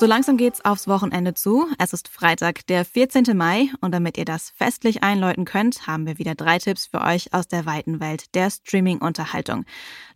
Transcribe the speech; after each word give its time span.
So 0.00 0.06
langsam 0.06 0.38
geht's 0.38 0.64
aufs 0.64 0.88
Wochenende 0.88 1.34
zu. 1.34 1.66
Es 1.76 1.92
ist 1.92 2.08
Freitag, 2.08 2.66
der 2.68 2.86
14. 2.86 3.36
Mai 3.36 3.68
und 3.82 3.92
damit 3.92 4.16
ihr 4.16 4.24
das 4.24 4.48
festlich 4.48 5.02
einläuten 5.02 5.44
könnt, 5.44 5.86
haben 5.86 6.06
wir 6.06 6.18
wieder 6.18 6.34
drei 6.34 6.56
Tipps 6.56 6.86
für 6.86 7.02
euch 7.02 7.34
aus 7.34 7.48
der 7.48 7.66
weiten 7.66 8.00
Welt 8.00 8.34
der 8.34 8.48
Streaming-Unterhaltung. 8.48 9.66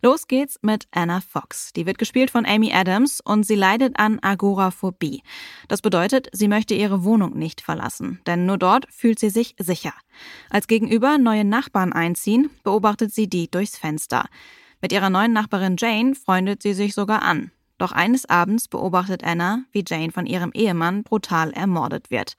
Los 0.01 0.25
geht's 0.25 0.57
mit 0.63 0.87
Anna 0.89 1.21
Fox. 1.21 1.71
Die 1.73 1.85
wird 1.85 1.99
gespielt 1.99 2.31
von 2.31 2.47
Amy 2.47 2.73
Adams 2.73 3.21
und 3.21 3.45
sie 3.45 3.53
leidet 3.53 3.99
an 3.99 4.17
Agoraphobie. 4.23 5.21
Das 5.67 5.83
bedeutet, 5.83 6.29
sie 6.31 6.47
möchte 6.47 6.73
ihre 6.73 7.03
Wohnung 7.03 7.37
nicht 7.37 7.61
verlassen, 7.61 8.21
denn 8.25 8.47
nur 8.47 8.57
dort 8.57 8.87
fühlt 8.89 9.19
sie 9.19 9.29
sich 9.29 9.53
sicher. 9.59 9.93
Als 10.49 10.65
gegenüber 10.65 11.19
neue 11.19 11.45
Nachbarn 11.45 11.93
einziehen, 11.93 12.49
beobachtet 12.63 13.13
sie 13.13 13.29
die 13.29 13.51
durchs 13.51 13.77
Fenster. 13.77 14.25
Mit 14.81 14.91
ihrer 14.91 15.11
neuen 15.11 15.31
Nachbarin 15.31 15.75
Jane 15.77 16.15
freundet 16.15 16.63
sie 16.63 16.73
sich 16.73 16.95
sogar 16.95 17.21
an. 17.21 17.51
Doch 17.77 17.91
eines 17.91 18.27
Abends 18.29 18.67
beobachtet 18.67 19.23
Anna, 19.23 19.63
wie 19.71 19.83
Jane 19.85 20.11
von 20.11 20.25
ihrem 20.25 20.51
Ehemann 20.53 21.03
brutal 21.03 21.51
ermordet 21.51 22.09
wird. 22.09 22.35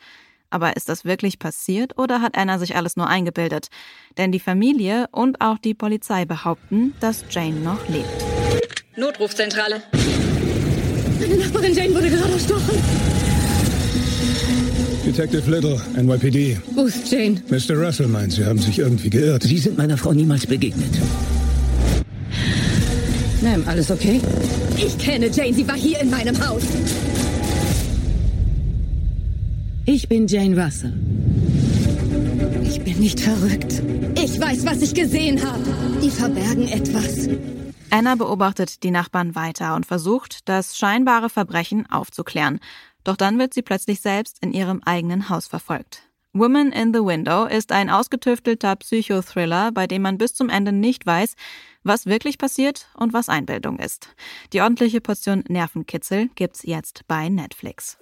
Aber 0.48 0.76
ist 0.76 0.88
das 0.88 1.04
wirklich 1.04 1.38
passiert 1.38 1.98
oder 1.98 2.22
hat 2.22 2.38
Anna 2.38 2.58
sich 2.58 2.76
alles 2.76 2.96
nur 2.96 3.08
eingebildet? 3.08 3.68
Denn 4.16 4.32
die 4.32 4.40
Familie 4.40 5.08
und 5.10 5.40
auch 5.40 5.58
die 5.58 5.74
Polizei 5.74 6.24
behaupten, 6.24 6.94
dass 7.00 7.24
Jane 7.30 7.60
noch 7.60 7.88
lebt. 7.88 8.06
Notrufzentrale. 8.96 9.82
Meine 11.20 11.36
Nachbarin 11.36 11.74
Jane 11.74 11.94
wurde 11.94 12.08
gerade 12.10 12.32
erstochen. 12.32 12.80
Detective 15.04 15.50
Little, 15.50 15.80
NYPD. 15.96 16.58
Wo 16.74 16.84
ist 16.84 17.10
Jane? 17.10 17.42
Mr. 17.48 17.76
Russell 17.76 18.08
meint, 18.08 18.32
Sie 18.32 18.44
haben 18.44 18.58
sich 18.58 18.78
irgendwie 18.78 19.10
geirrt. 19.10 19.42
Sie 19.42 19.58
sind 19.58 19.76
meiner 19.76 19.96
Frau 19.96 20.12
niemals 20.12 20.46
begegnet. 20.46 20.90
Ma'am, 23.42 23.64
alles 23.66 23.90
okay? 23.90 24.20
Ich 24.76 24.98
kenne 24.98 25.28
Jane, 25.28 25.52
sie 25.52 25.68
war 25.68 25.76
hier 25.76 26.00
in 26.00 26.10
meinem 26.10 26.36
Haus. 26.46 26.62
Ich 29.84 30.08
bin 30.08 30.26
Jane 30.26 30.60
Russell. 30.60 30.92
Ich 32.62 32.82
bin 32.82 32.98
nicht 32.98 33.20
verrückt. 33.20 33.82
Ich 34.16 34.40
weiß, 34.40 34.66
was 34.66 34.82
ich 34.82 34.94
gesehen 34.94 35.44
habe. 35.44 35.62
Die 36.02 36.10
verbergen 36.10 36.66
etwas. 36.68 37.28
Anna 37.90 38.14
beobachtet 38.16 38.82
die 38.82 38.90
Nachbarn 38.90 39.34
weiter 39.34 39.76
und 39.76 39.86
versucht, 39.86 40.48
das 40.48 40.76
scheinbare 40.76 41.30
Verbrechen 41.30 41.88
aufzuklären. 41.90 42.58
Doch 43.04 43.16
dann 43.16 43.38
wird 43.38 43.54
sie 43.54 43.62
plötzlich 43.62 44.00
selbst 44.00 44.38
in 44.42 44.52
ihrem 44.52 44.82
eigenen 44.84 45.28
Haus 45.28 45.46
verfolgt. 45.46 46.02
Woman 46.32 46.72
in 46.72 46.92
the 46.92 47.00
Window 47.00 47.46
ist 47.46 47.72
ein 47.72 47.88
ausgetüftelter 47.88 48.76
Psychothriller, 48.76 49.72
bei 49.72 49.86
dem 49.86 50.02
man 50.02 50.18
bis 50.18 50.34
zum 50.34 50.50
Ende 50.50 50.72
nicht 50.72 51.06
weiß, 51.06 51.34
was 51.86 52.06
wirklich 52.06 52.38
passiert 52.38 52.88
und 52.94 53.12
was 53.12 53.28
Einbildung 53.28 53.78
ist. 53.78 54.08
Die 54.52 54.60
ordentliche 54.60 55.00
Portion 55.00 55.44
Nervenkitzel 55.48 56.28
gibt's 56.34 56.62
jetzt 56.64 57.02
bei 57.06 57.28
Netflix. 57.28 57.98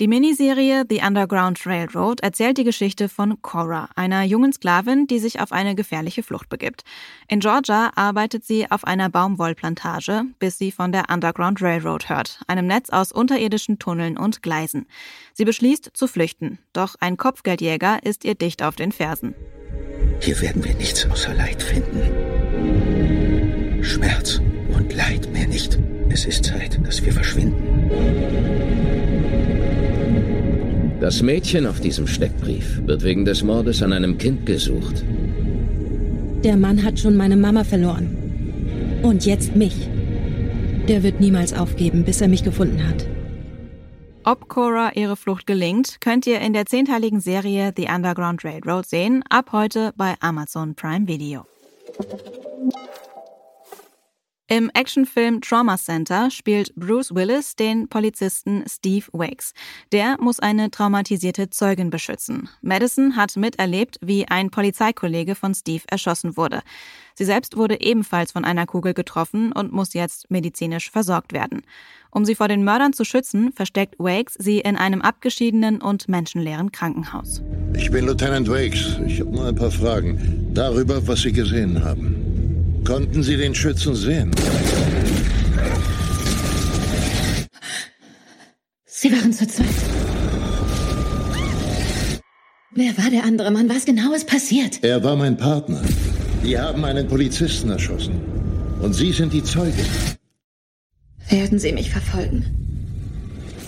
Die 0.00 0.06
Miniserie 0.06 0.84
The 0.88 1.00
Underground 1.04 1.66
Railroad 1.66 2.20
erzählt 2.20 2.56
die 2.56 2.62
Geschichte 2.62 3.08
von 3.08 3.42
Cora, 3.42 3.88
einer 3.96 4.22
jungen 4.22 4.52
Sklavin, 4.52 5.08
die 5.08 5.18
sich 5.18 5.40
auf 5.40 5.50
eine 5.50 5.74
gefährliche 5.74 6.22
Flucht 6.22 6.48
begibt. 6.48 6.84
In 7.26 7.40
Georgia 7.40 7.90
arbeitet 7.96 8.44
sie 8.44 8.70
auf 8.70 8.84
einer 8.84 9.08
Baumwollplantage, 9.08 10.22
bis 10.38 10.56
sie 10.56 10.70
von 10.70 10.92
der 10.92 11.06
Underground 11.12 11.60
Railroad 11.60 12.08
hört, 12.08 12.40
einem 12.46 12.68
Netz 12.68 12.90
aus 12.90 13.10
unterirdischen 13.10 13.80
Tunneln 13.80 14.16
und 14.16 14.40
Gleisen. 14.40 14.86
Sie 15.34 15.44
beschließt 15.44 15.90
zu 15.94 16.06
flüchten, 16.06 16.60
doch 16.72 16.94
ein 17.00 17.16
Kopfgeldjäger 17.16 17.98
ist 18.04 18.24
ihr 18.24 18.36
dicht 18.36 18.62
auf 18.62 18.76
den 18.76 18.92
Fersen. 18.92 19.34
Hier 20.20 20.40
werden 20.40 20.64
wir 20.64 20.74
nichts 20.74 21.08
außer 21.10 21.34
Leid 21.34 21.62
finden. 21.62 22.02
Schmerz 23.82 24.40
und 24.76 24.94
Leid 24.94 25.32
mehr 25.32 25.46
nicht. 25.46 25.78
Es 26.10 26.24
ist 26.24 26.44
Zeit, 26.44 26.78
dass 26.84 27.04
wir 27.04 27.12
verschwinden. 27.12 27.90
Das 31.00 31.22
Mädchen 31.22 31.66
auf 31.66 31.80
diesem 31.80 32.06
Steckbrief 32.06 32.80
wird 32.84 33.04
wegen 33.04 33.24
des 33.24 33.42
Mordes 33.42 33.82
an 33.82 33.92
einem 33.92 34.18
Kind 34.18 34.46
gesucht. 34.46 35.04
Der 36.42 36.56
Mann 36.56 36.82
hat 36.84 36.98
schon 36.98 37.16
meine 37.16 37.36
Mama 37.36 37.64
verloren. 37.64 38.16
Und 39.02 39.24
jetzt 39.24 39.54
mich. 39.54 39.88
Der 40.88 41.02
wird 41.02 41.20
niemals 41.20 41.52
aufgeben, 41.52 42.04
bis 42.04 42.20
er 42.20 42.28
mich 42.28 42.42
gefunden 42.42 42.86
hat. 42.86 43.06
Ob 44.30 44.46
Cora 44.50 44.92
ihre 44.94 45.16
Flucht 45.16 45.46
gelingt, 45.46 46.02
könnt 46.02 46.26
ihr 46.26 46.40
in 46.40 46.52
der 46.52 46.66
zehnteiligen 46.66 47.18
Serie 47.18 47.72
The 47.74 47.86
Underground 47.88 48.44
Railroad 48.44 48.84
sehen, 48.84 49.24
ab 49.30 49.52
heute 49.52 49.94
bei 49.96 50.16
Amazon 50.20 50.74
Prime 50.74 51.08
Video. 51.08 51.46
Im 54.50 54.70
Actionfilm 54.72 55.42
Trauma 55.42 55.76
Center 55.76 56.30
spielt 56.30 56.74
Bruce 56.74 57.14
Willis 57.14 57.54
den 57.54 57.86
Polizisten 57.86 58.64
Steve 58.66 59.04
Wakes. 59.12 59.52
Der 59.92 60.16
muss 60.18 60.40
eine 60.40 60.70
traumatisierte 60.70 61.50
Zeugin 61.50 61.90
beschützen. 61.90 62.48
Madison 62.62 63.14
hat 63.14 63.36
miterlebt, 63.36 63.98
wie 64.00 64.26
ein 64.26 64.48
Polizeikollege 64.48 65.34
von 65.34 65.54
Steve 65.54 65.82
erschossen 65.88 66.38
wurde. 66.38 66.62
Sie 67.14 67.26
selbst 67.26 67.58
wurde 67.58 67.82
ebenfalls 67.82 68.32
von 68.32 68.46
einer 68.46 68.64
Kugel 68.64 68.94
getroffen 68.94 69.52
und 69.52 69.70
muss 69.70 69.92
jetzt 69.92 70.30
medizinisch 70.30 70.90
versorgt 70.90 71.34
werden. 71.34 71.60
Um 72.10 72.24
sie 72.24 72.34
vor 72.34 72.48
den 72.48 72.64
Mördern 72.64 72.94
zu 72.94 73.04
schützen, 73.04 73.52
versteckt 73.52 73.96
Wakes 73.98 74.32
sie 74.38 74.60
in 74.60 74.76
einem 74.76 75.02
abgeschiedenen 75.02 75.82
und 75.82 76.08
menschenleeren 76.08 76.72
Krankenhaus. 76.72 77.42
Ich 77.74 77.90
bin 77.90 78.06
Lieutenant 78.06 78.48
Wakes. 78.48 78.98
Ich 79.06 79.20
habe 79.20 79.30
nur 79.30 79.46
ein 79.46 79.54
paar 79.56 79.70
Fragen 79.70 80.48
darüber, 80.54 81.06
was 81.06 81.20
Sie 81.20 81.32
gesehen 81.32 81.84
haben. 81.84 82.27
Konnten 82.88 83.22
Sie 83.22 83.36
den 83.36 83.54
Schützen 83.54 83.94
sehen? 83.94 84.30
Sie 88.86 89.12
waren 89.12 89.30
zu 89.30 89.46
zweit. 89.46 89.66
Wer 92.70 92.96
war 92.96 93.10
der 93.10 93.24
andere 93.24 93.50
Mann? 93.50 93.68
Was 93.68 93.84
genau 93.84 94.14
ist 94.14 94.26
passiert? 94.26 94.82
Er 94.82 95.04
war 95.04 95.16
mein 95.16 95.36
Partner. 95.36 95.82
Die 96.42 96.58
haben 96.58 96.82
einen 96.86 97.06
Polizisten 97.06 97.68
erschossen. 97.68 98.22
Und 98.80 98.94
Sie 98.94 99.12
sind 99.12 99.34
die 99.34 99.44
Zeugin. 99.44 99.84
Werden 101.28 101.58
Sie 101.58 101.74
mich 101.74 101.90
verfolgen? 101.90 102.68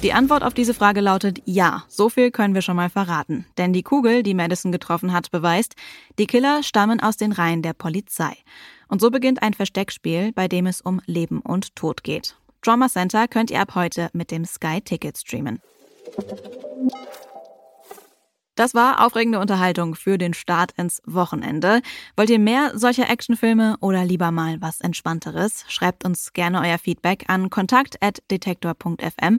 Die 0.03 0.15
Antwort 0.15 0.43
auf 0.43 0.55
diese 0.55 0.73
Frage 0.73 1.03
lautet 1.03 1.43
ja. 1.45 1.85
So 1.89 2.09
viel 2.09 2.31
können 2.31 2.55
wir 2.55 2.63
schon 2.63 2.77
mal 2.77 2.89
verraten. 2.89 3.45
Denn 3.59 3.75
die 3.75 3.83
Kugel, 3.83 4.23
die 4.23 4.33
Madison 4.33 4.73
getroffen 4.73 5.13
hat, 5.13 5.31
beweist, 5.31 5.75
die 6.19 6.27
Killer 6.27 6.63
stammen 6.63 7.01
aus 7.01 7.19
den 7.19 7.33
Reihen 7.33 7.61
der 7.61 7.75
Polizei. 7.75 8.33
Und 8.91 9.01
so 9.01 9.11
beginnt 9.11 9.43
ein 9.43 9.55
Versteckspiel, 9.55 10.33
bei 10.33 10.49
dem 10.49 10.67
es 10.67 10.81
um 10.81 11.01
Leben 11.07 11.41
und 11.41 11.75
Tod 11.77 12.03
geht. 12.03 12.37
Drama 12.61 12.89
Center 12.89 13.29
könnt 13.29 13.51
ihr 13.51 13.61
ab 13.61 13.75
heute 13.75 14.11
mit 14.13 14.31
dem 14.31 14.45
Sky 14.45 14.81
Ticket 14.83 15.17
streamen. 15.17 15.63
Das 18.57 18.75
war 18.75 19.07
aufregende 19.07 19.39
Unterhaltung 19.39 19.95
für 19.95 20.19
den 20.19 20.35
Start 20.35 20.73
ins 20.73 21.01
Wochenende. 21.07 21.81
Wollt 22.17 22.29
ihr 22.29 22.39
mehr 22.39 22.77
solcher 22.77 23.09
Actionfilme 23.09 23.77
oder 23.81 24.05
lieber 24.05 24.33
mal 24.33 24.61
was 24.61 24.83
Entspannteres? 24.83 25.65
Schreibt 25.69 26.05
uns 26.05 26.35
gerne 26.35 26.61
euer 26.61 26.77
Feedback 26.77 27.25
an 27.29 27.49
kontakt.detektor.fm 27.49 29.39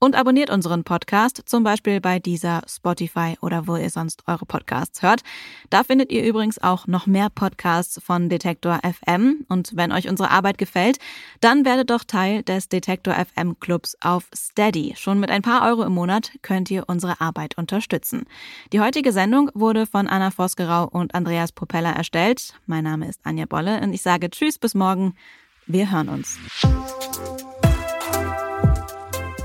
und 0.00 0.16
abonniert 0.16 0.50
unseren 0.50 0.82
Podcast, 0.82 1.42
zum 1.44 1.62
Beispiel 1.62 2.00
bei 2.00 2.18
dieser 2.18 2.62
Spotify 2.66 3.36
oder 3.40 3.68
wo 3.68 3.76
ihr 3.76 3.90
sonst 3.90 4.24
eure 4.26 4.46
Podcasts 4.46 5.02
hört. 5.02 5.20
Da 5.68 5.84
findet 5.84 6.10
ihr 6.10 6.24
übrigens 6.24 6.58
auch 6.60 6.86
noch 6.86 7.06
mehr 7.06 7.28
Podcasts 7.28 8.00
von 8.02 8.28
Detektor 8.28 8.80
FM. 8.82 9.44
Und 9.48 9.76
wenn 9.76 9.92
euch 9.92 10.08
unsere 10.08 10.30
Arbeit 10.30 10.58
gefällt, 10.58 10.98
dann 11.40 11.64
werdet 11.64 11.90
doch 11.90 12.02
Teil 12.02 12.42
des 12.42 12.68
Detektor 12.68 13.14
FM 13.14 13.60
Clubs 13.60 13.96
auf 14.00 14.24
Steady. 14.34 14.94
Schon 14.96 15.20
mit 15.20 15.30
ein 15.30 15.42
paar 15.42 15.68
Euro 15.68 15.84
im 15.84 15.92
Monat 15.92 16.32
könnt 16.42 16.70
ihr 16.70 16.88
unsere 16.88 17.20
Arbeit 17.20 17.58
unterstützen. 17.58 18.24
Die 18.72 18.80
heutige 18.80 19.12
Sendung 19.12 19.50
wurde 19.52 19.86
von 19.86 20.08
Anna 20.08 20.30
Vosgerau 20.30 20.88
und 20.88 21.14
Andreas 21.14 21.52
Propeller 21.52 21.94
erstellt. 21.94 22.54
Mein 22.66 22.84
Name 22.84 23.06
ist 23.06 23.20
Anja 23.24 23.44
Bolle 23.44 23.80
und 23.82 23.92
ich 23.92 24.00
sage 24.00 24.30
Tschüss 24.30 24.58
bis 24.58 24.74
morgen. 24.74 25.14
Wir 25.66 25.92
hören 25.92 26.08
uns. 26.08 26.38